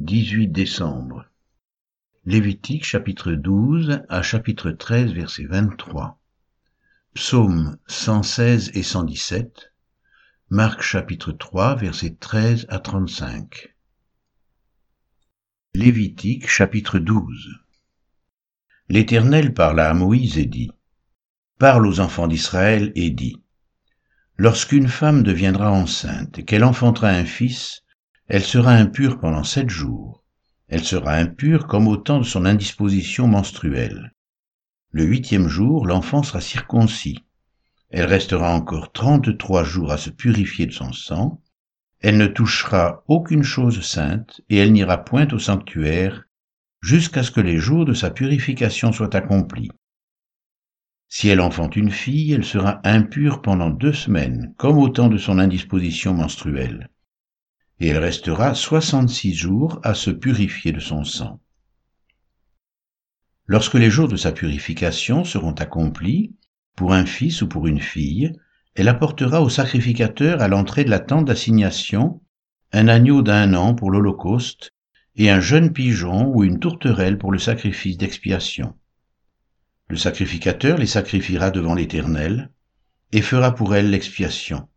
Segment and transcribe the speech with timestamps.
[0.00, 1.24] 18 décembre.
[2.24, 6.20] Lévitique chapitre 12 à chapitre 13 verset 23.
[7.14, 9.72] Psaume 116 et 117.
[10.50, 13.74] Marc chapitre 3 verset 13 à 35.
[15.74, 17.58] Lévitique chapitre 12.
[18.88, 20.70] L'Éternel parla à Moïse et dit,
[21.58, 23.42] Parle aux enfants d'Israël et dit,
[24.36, 27.82] Lorsqu'une femme deviendra enceinte et qu'elle enfantera un fils,
[28.30, 30.22] elle sera impure pendant sept jours.
[30.68, 34.12] Elle sera impure comme au temps de son indisposition menstruelle.
[34.90, 37.24] Le huitième jour, l'enfant sera circoncis.
[37.88, 41.40] Elle restera encore trente-trois jours à se purifier de son sang.
[42.00, 46.24] Elle ne touchera aucune chose sainte et elle n'ira point au sanctuaire
[46.82, 49.70] jusqu'à ce que les jours de sa purification soient accomplis.
[51.08, 55.16] Si elle enfante une fille, elle sera impure pendant deux semaines, comme au temps de
[55.16, 56.90] son indisposition menstruelle
[57.80, 61.40] et elle restera soixante-six jours à se purifier de son sang.
[63.46, 66.34] Lorsque les jours de sa purification seront accomplis,
[66.76, 68.32] pour un fils ou pour une fille,
[68.74, 72.20] elle apportera au sacrificateur à l'entrée de la tente d'assignation
[72.72, 74.70] un agneau d'un an pour l'Holocauste
[75.16, 78.76] et un jeune pigeon ou une tourterelle pour le sacrifice d'expiation.
[79.88, 82.50] Le sacrificateur les sacrifiera devant l'Éternel
[83.12, 84.68] et fera pour elle l'expiation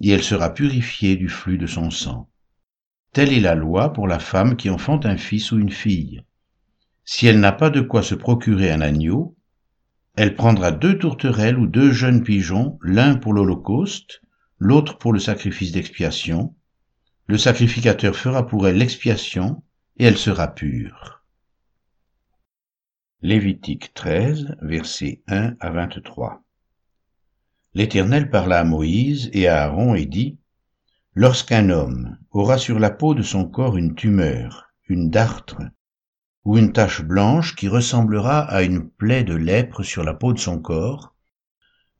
[0.00, 2.28] et elle sera purifiée du flux de son sang.
[3.12, 6.22] Telle est la loi pour la femme qui enfante un fils ou une fille.
[7.04, 9.36] Si elle n'a pas de quoi se procurer un agneau,
[10.14, 14.20] elle prendra deux tourterelles ou deux jeunes pigeons, l'un pour l'Holocauste,
[14.58, 16.54] l'autre pour le sacrifice d'expiation.
[17.26, 19.62] Le sacrificateur fera pour elle l'expiation,
[19.96, 21.22] et elle sera pure.
[23.22, 26.42] Lévitique 13, versets 1 à 23.
[27.78, 30.36] L'Éternel parla à Moïse et à Aaron et dit,
[31.14, 35.62] Lorsqu'un homme aura sur la peau de son corps une tumeur, une dartre,
[36.44, 40.40] ou une tache blanche qui ressemblera à une plaie de lèpre sur la peau de
[40.40, 41.14] son corps,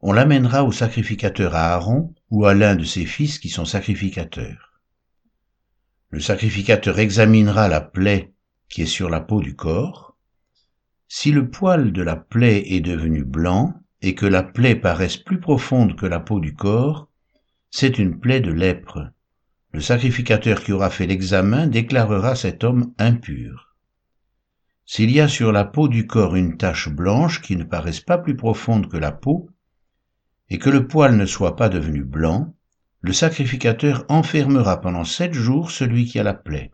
[0.00, 4.80] on l'amènera au sacrificateur Aaron ou à l'un de ses fils qui sont sacrificateurs.
[6.10, 8.32] Le sacrificateur examinera la plaie
[8.68, 10.16] qui est sur la peau du corps.
[11.06, 15.40] Si le poil de la plaie est devenu blanc, et que la plaie paraisse plus
[15.40, 17.08] profonde que la peau du corps,
[17.70, 19.10] c'est une plaie de lèpre.
[19.72, 23.76] Le sacrificateur qui aura fait l'examen déclarera cet homme impur.
[24.86, 28.16] S'il y a sur la peau du corps une tache blanche qui ne paraisse pas
[28.16, 29.50] plus profonde que la peau,
[30.48, 32.54] et que le poil ne soit pas devenu blanc,
[33.00, 36.72] le sacrificateur enfermera pendant sept jours celui qui a la plaie.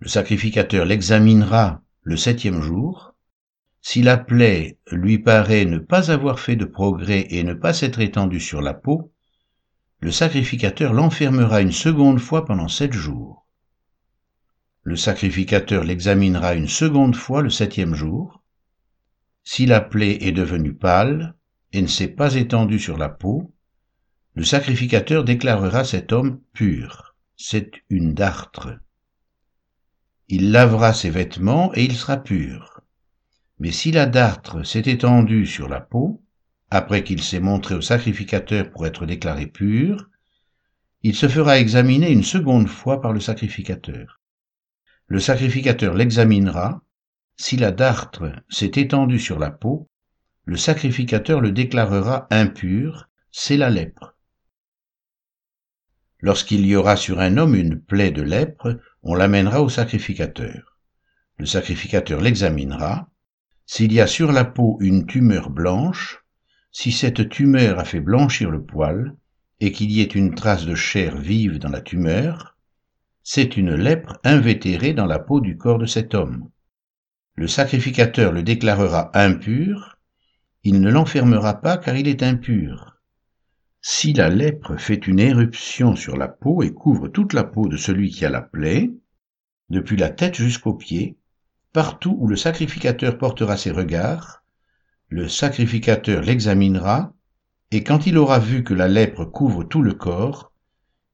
[0.00, 3.11] Le sacrificateur l'examinera le septième jour,
[3.84, 8.00] si la plaie lui paraît ne pas avoir fait de progrès et ne pas s'être
[8.00, 9.12] étendue sur la peau,
[9.98, 13.46] le sacrificateur l'enfermera une seconde fois pendant sept jours.
[14.84, 18.42] Le sacrificateur l'examinera une seconde fois le septième jour.
[19.42, 21.34] Si la plaie est devenue pâle
[21.72, 23.52] et ne s'est pas étendue sur la peau,
[24.34, 27.16] le sacrificateur déclarera cet homme pur.
[27.36, 28.78] C'est une dartre.
[30.28, 32.71] Il lavera ses vêtements et il sera pur.
[33.62, 36.20] Mais si la dartre s'est étendue sur la peau,
[36.68, 40.10] après qu'il s'est montré au sacrificateur pour être déclaré pur,
[41.02, 44.20] il se fera examiner une seconde fois par le sacrificateur.
[45.06, 46.82] Le sacrificateur l'examinera.
[47.36, 49.88] Si la dartre s'est étendue sur la peau,
[50.44, 54.16] le sacrificateur le déclarera impur, c'est la lèpre.
[56.18, 60.80] Lorsqu'il y aura sur un homme une plaie de lèpre, on l'amènera au sacrificateur.
[61.36, 63.08] Le sacrificateur l'examinera.
[63.66, 66.24] S'il y a sur la peau une tumeur blanche,
[66.70, 69.16] si cette tumeur a fait blanchir le poil,
[69.60, 72.56] et qu'il y ait une trace de chair vive dans la tumeur,
[73.22, 76.50] c'est une lèpre invétérée dans la peau du corps de cet homme.
[77.36, 79.98] Le sacrificateur le déclarera impur,
[80.64, 83.00] il ne l'enfermera pas car il est impur.
[83.80, 87.76] Si la lèpre fait une éruption sur la peau et couvre toute la peau de
[87.76, 88.90] celui qui a la plaie,
[89.70, 91.16] depuis la tête jusqu'aux pieds,
[91.72, 94.42] Partout où le sacrificateur portera ses regards,
[95.08, 97.14] le sacrificateur l'examinera,
[97.70, 100.52] et quand il aura vu que la lèpre couvre tout le corps,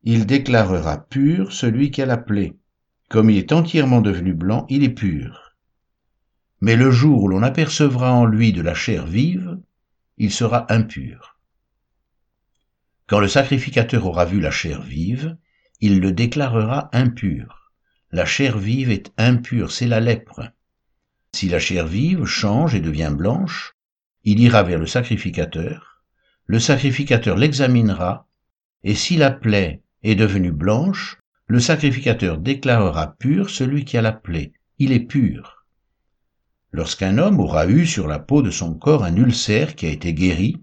[0.03, 2.25] il déclarera pur celui qui a.
[3.09, 5.57] Comme il est entièrement devenu blanc, il est pur.
[6.61, 9.59] Mais le jour où l'on apercevra en lui de la chair vive,
[10.17, 11.39] il sera impur.
[13.07, 15.37] Quand le sacrificateur aura vu la chair vive,
[15.81, 17.58] il le déclarera impur.
[18.11, 20.41] La chair vive est impure, c'est la lèpre.
[21.35, 23.75] Si la chair vive change et devient blanche,
[24.25, 26.03] il ira vers le sacrificateur,
[26.47, 28.27] le sacrificateur l'examinera,
[28.83, 31.19] et si la plaie est devenue blanche,
[31.49, 34.53] le sacrificateur déclarera pur celui qui a la plaie.
[34.79, 35.67] Il est pur.
[36.73, 40.15] Lorsqu'un homme aura eu sur la peau de son corps un ulcère qui a été
[40.15, 40.63] guéri,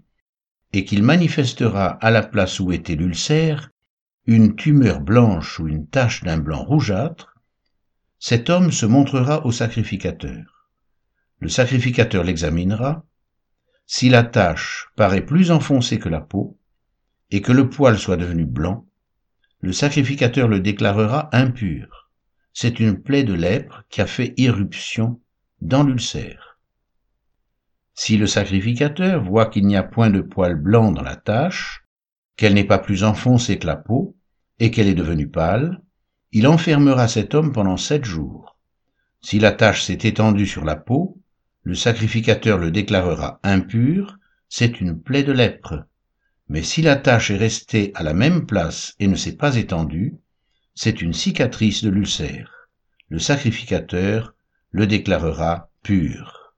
[0.72, 3.70] et qu'il manifestera à la place où était l'ulcère
[4.26, 7.35] une tumeur blanche ou une tache d'un blanc rougeâtre,
[8.18, 10.70] cet homme se montrera au sacrificateur.
[11.38, 13.04] Le sacrificateur l'examinera.
[13.86, 16.58] Si la tache paraît plus enfoncée que la peau,
[17.30, 18.86] et que le poil soit devenu blanc,
[19.60, 22.10] le sacrificateur le déclarera impur.
[22.52, 25.20] C'est une plaie de lèpre qui a fait irruption
[25.60, 26.58] dans l'ulcère.
[27.94, 31.84] Si le sacrificateur voit qu'il n'y a point de poil blanc dans la tache,
[32.36, 34.16] qu'elle n'est pas plus enfoncée que la peau,
[34.58, 35.82] et qu'elle est devenue pâle,
[36.32, 38.56] il enfermera cet homme pendant sept jours.
[39.20, 41.20] Si la tache s'est étendue sur la peau,
[41.62, 44.18] le sacrificateur le déclarera impur,
[44.48, 45.84] c'est une plaie de lèpre.
[46.48, 50.16] Mais si la tache est restée à la même place et ne s'est pas étendue,
[50.74, 52.68] c'est une cicatrice de l'ulcère.
[53.08, 54.34] Le sacrificateur
[54.70, 56.54] le déclarera pur.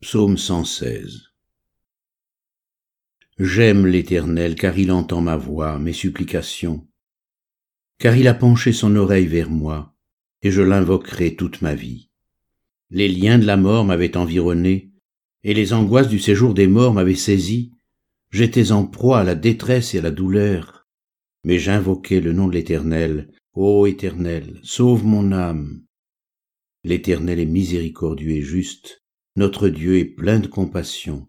[0.00, 1.25] Psaume 116
[3.38, 6.86] J'aime l'Éternel car il entend ma voix, mes supplications,
[7.98, 9.94] car il a penché son oreille vers moi,
[10.40, 12.08] et je l'invoquerai toute ma vie.
[12.88, 14.90] Les liens de la mort m'avaient environné,
[15.44, 17.72] et les angoisses du séjour des morts m'avaient saisi.
[18.30, 20.86] J'étais en proie à la détresse et à la douleur,
[21.44, 23.30] mais j'invoquais le nom de l'Éternel.
[23.52, 25.82] Ô Éternel, sauve mon âme.
[26.84, 29.04] L'Éternel est miséricordieux et juste,
[29.36, 31.28] notre Dieu est plein de compassion.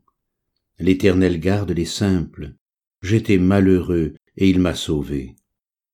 [0.80, 2.54] L'Éternel garde les simples.
[3.02, 5.36] J'étais malheureux, et il m'a sauvé.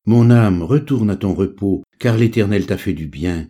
[0.05, 3.49] Mon âme, retourne à ton repos, car l'Éternel t'a fait du bien.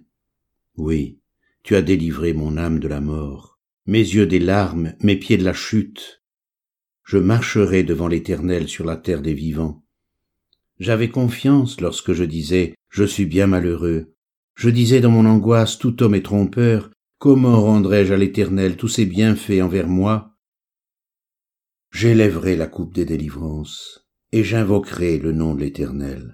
[0.77, 1.19] Oui,
[1.63, 5.43] tu as délivré mon âme de la mort, mes yeux des larmes, mes pieds de
[5.43, 6.21] la chute.
[7.03, 9.83] Je marcherai devant l'Éternel sur la terre des vivants.
[10.79, 14.13] J'avais confiance lorsque je disais, je suis bien malheureux.
[14.55, 16.91] Je disais dans mon angoisse, tout homme est trompeur,
[17.23, 20.32] Comment rendrai-je à l'Éternel tous ses bienfaits envers moi?
[21.93, 26.33] J'élèverai la coupe des délivrances, et j'invoquerai le nom de l'Éternel.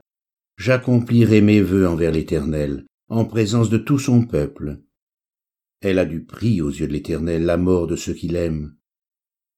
[0.58, 4.82] J'accomplirai mes vœux envers l'Éternel, en présence de tout son peuple.
[5.82, 8.74] Elle a du prix aux yeux de l'Éternel la mort de ceux qui l'aiment.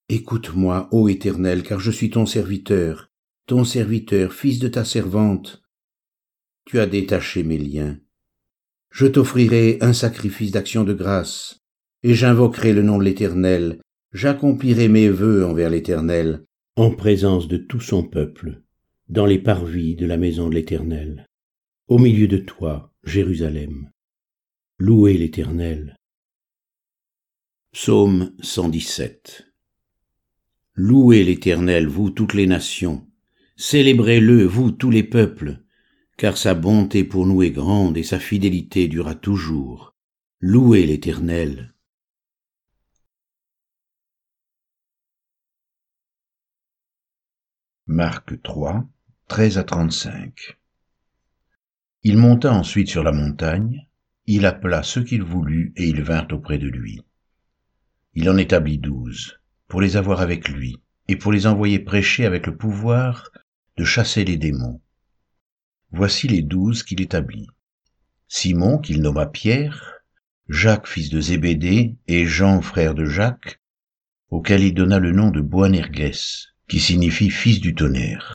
[0.10, 3.12] Écoute-moi, ô Éternel, car je suis ton serviteur,
[3.46, 5.62] ton serviteur, fils de ta servante.
[6.66, 8.00] Tu as détaché mes liens,
[8.92, 11.60] je t'offrirai un sacrifice d'action de grâce,
[12.04, 13.80] et j'invoquerai le nom de l'Éternel,
[14.14, 18.62] j'accomplirai mes vœux envers l'Éternel, en présence de tout son peuple,
[19.10, 21.26] dans les parvis de la maison de l'Éternel,
[21.88, 23.90] au milieu de toi, Jérusalem.
[24.80, 25.96] Louez l'Éternel.
[27.72, 29.48] Psaume 117
[30.74, 33.08] Louez l'Éternel, vous toutes les nations,
[33.58, 35.60] célébrez-le, vous tous les peuples,
[36.18, 39.96] car sa bonté pour nous est grande et sa fidélité dura toujours.
[40.40, 41.74] Louez l'Éternel.
[47.94, 48.88] Marc 3,
[49.28, 50.58] 13 à 35
[52.04, 53.86] Il monta ensuite sur la montagne,
[54.28, 57.02] il appela ceux qu'il voulut et ils vinrent auprès de lui.
[58.14, 60.78] Il en établit douze, pour les avoir avec lui,
[61.10, 63.30] et pour les envoyer prêcher avec le pouvoir
[63.76, 64.80] de chasser les démons.
[65.92, 67.50] Voici les douze qu'il établit.
[68.30, 69.96] Simon, qu'il nomma Pierre,
[70.48, 73.60] Jacques, fils de Zébédée, et Jean, frère de Jacques,
[74.30, 78.34] auquel il donna le nom de Boanerges, qui signifie fils du tonnerre.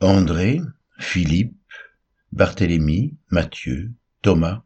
[0.00, 0.60] André,
[1.00, 1.56] Philippe,
[2.30, 3.90] Barthélemy, Matthieu,
[4.22, 4.62] Thomas,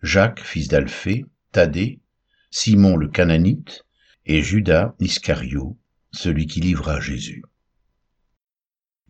[0.00, 2.00] Jacques, fils d'Alphée, Thaddée,
[2.50, 3.84] Simon le Cananite,
[4.24, 5.78] et Judas Iscario,
[6.10, 7.44] celui qui livra Jésus.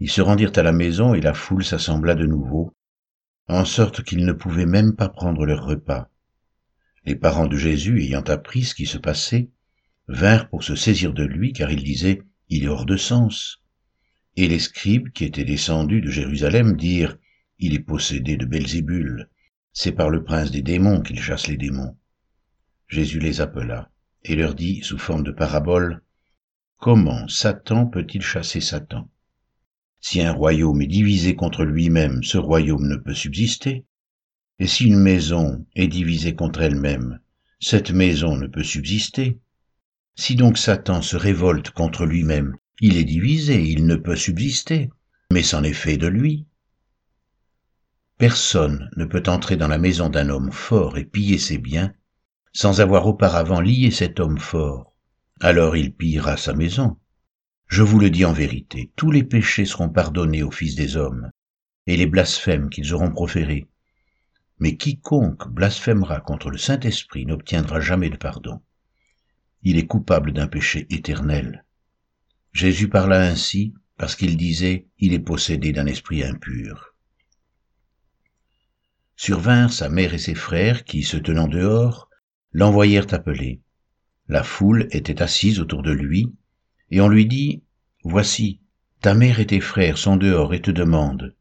[0.00, 2.74] Ils se rendirent à la maison et la foule s'assembla de nouveau,
[3.46, 6.10] en sorte qu'ils ne pouvaient même pas prendre leur repas.
[7.04, 9.48] Les parents de Jésus, ayant appris ce qui se passait,
[10.08, 13.62] vinrent pour se saisir de lui, car ils disaient, Il est hors de sens.
[14.36, 17.16] Et les scribes, qui étaient descendus de Jérusalem, dirent,
[17.58, 19.28] Il est possédé de Belzébul,
[19.72, 21.96] c'est par le prince des démons qu'il chasse les démons.
[22.88, 23.90] Jésus les appela,
[24.22, 26.02] et leur dit, sous forme de parabole,
[26.78, 29.10] Comment Satan peut-il chasser Satan?
[30.00, 33.86] Si un royaume est divisé contre lui-même, ce royaume ne peut subsister.
[34.58, 37.20] Et si une maison est divisée contre elle-même,
[37.60, 39.40] cette maison ne peut subsister.
[40.16, 44.90] Si donc Satan se révolte contre lui-même, il est divisé, il ne peut subsister,
[45.30, 46.46] mais c'en est fait de lui.
[48.18, 51.92] Personne ne peut entrer dans la maison d'un homme fort et piller ses biens
[52.54, 54.94] sans avoir auparavant lié cet homme fort,
[55.42, 56.96] alors il pillera sa maison.
[57.66, 61.30] Je vous le dis en vérité, tous les péchés seront pardonnés aux fils des hommes,
[61.86, 63.68] et les blasphèmes qu'ils auront proférés.
[64.58, 68.62] Mais quiconque blasphémera contre le Saint-Esprit n'obtiendra jamais de pardon.
[69.62, 71.64] Il est coupable d'un péché éternel.
[72.52, 76.94] Jésus parla ainsi parce qu'il disait, il est possédé d'un esprit impur.
[79.16, 82.10] Survinrent sa mère et ses frères qui, se tenant dehors,
[82.52, 83.60] l'envoyèrent appeler.
[84.28, 86.34] La foule était assise autour de lui,
[86.90, 87.62] et on lui dit,
[88.04, 88.60] Voici,
[89.00, 91.34] ta mère et tes frères sont dehors et te demandent.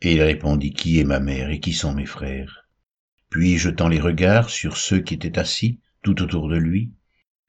[0.00, 2.68] Et il répondit, Qui est ma mère et qui sont mes frères?
[3.28, 6.92] Puis, jetant les regards sur ceux qui étaient assis tout autour de lui,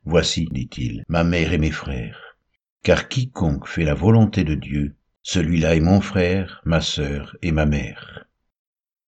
[0.04, 2.38] Voici, dit-il, ma mère et mes frères.
[2.84, 7.66] Car quiconque fait la volonté de Dieu, celui-là est mon frère, ma sœur et ma
[7.66, 8.26] mère.